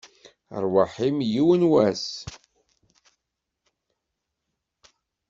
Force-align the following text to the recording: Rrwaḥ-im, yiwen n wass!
Rrwaḥ-im, 0.63 1.17
yiwen 1.31 1.61
n 1.67 1.69
wass! 1.71 2.05